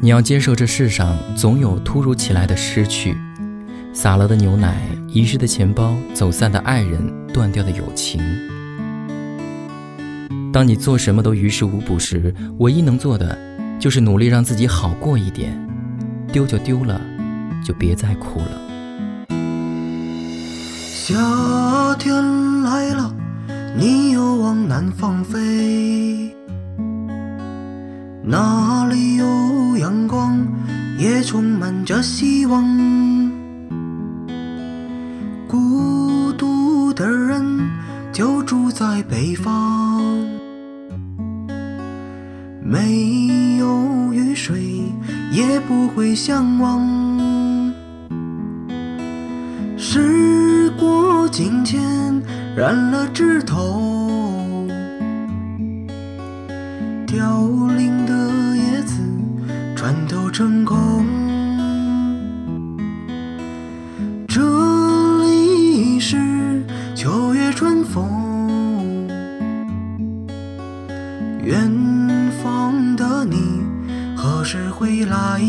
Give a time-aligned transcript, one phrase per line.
[0.00, 3.16] 你要接受这世上总有突如其来的失去，
[3.92, 4.76] 洒了的牛奶，
[5.08, 8.20] 遗失的钱包，走散的爱人，断掉的友情。
[10.52, 13.36] 当你做什么都于事无补时，唯一能做的
[13.78, 15.50] 就是努力让自己好过一点。
[16.32, 17.00] 丢就丢了，
[17.64, 18.60] 就别再哭了。
[20.90, 23.14] 夏天来了，
[23.76, 26.34] 你又往南方飞，
[28.22, 28.65] 那，
[31.36, 32.64] 充满着希望。
[35.46, 37.44] 孤独的人
[38.10, 40.02] 就住在北方，
[42.62, 44.82] 没有雨水
[45.30, 46.80] 也不会向往。
[49.76, 51.82] 时过境迁，
[52.56, 54.66] 染了枝头，
[57.06, 57.46] 凋
[57.76, 59.02] 零的叶子
[59.74, 61.15] 穿透成空。
[71.46, 71.70] 远
[72.42, 73.62] 方的你
[74.16, 75.40] 何时回来？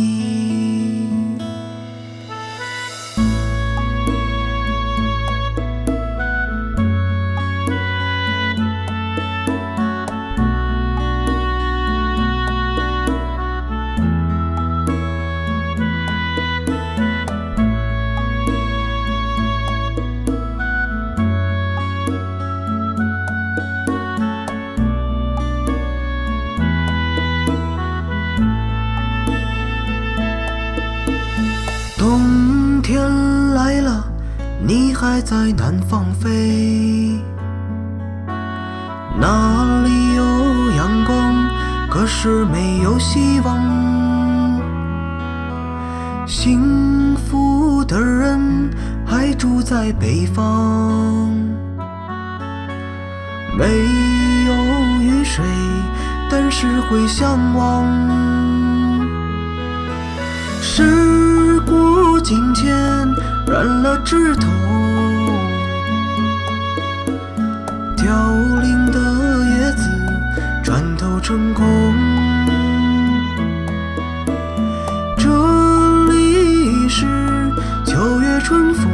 [35.00, 37.22] 还在南方飞，
[39.20, 40.24] 那里有
[40.76, 41.36] 阳光，
[41.88, 43.62] 可是没有希望。
[46.26, 48.72] 幸福的人
[49.06, 51.32] 还住在北方，
[53.56, 53.66] 没
[54.48, 54.54] 有
[55.00, 55.46] 雨水，
[56.28, 57.86] 但是会向往。
[60.60, 62.76] 时过境迁，
[63.46, 64.48] 染了枝头，
[68.08, 68.16] 凋
[68.62, 69.02] 零的
[69.50, 69.84] 叶子
[70.64, 71.94] 转头成空。
[75.18, 77.06] 这里是
[77.84, 78.90] 秋月春风，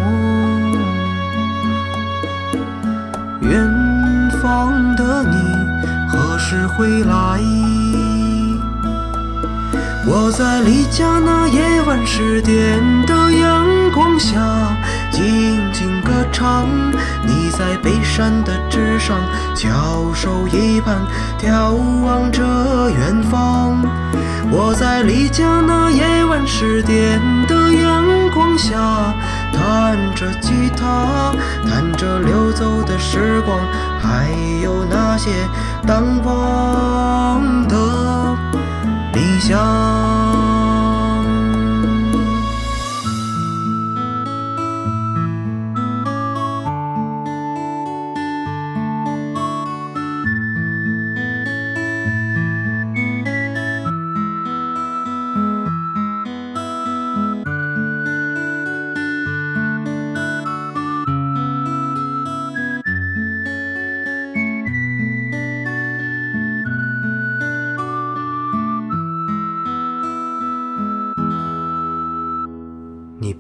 [3.42, 5.38] 远方的你
[6.10, 7.40] 何时回来？
[10.08, 13.64] 我在离家那夜晚十点的阳
[13.94, 14.76] 光下
[15.12, 16.68] 静静歌唱，
[17.26, 19.18] 你在北山的枝上
[19.56, 20.98] 翘首以盼，
[21.40, 21.74] 眺
[22.04, 22.44] 望着
[22.90, 23.82] 远方。
[24.52, 29.14] 我在离家那夜晚十点的阳光下，
[29.52, 31.34] 弹着吉他，
[31.68, 33.58] 弹着流走的时光，
[34.00, 34.30] 还
[34.62, 35.32] 有那些
[35.88, 37.76] 淡忘的
[39.14, 40.03] 理想。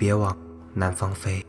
[0.03, 0.37] 别往
[0.73, 1.41] 南方飞。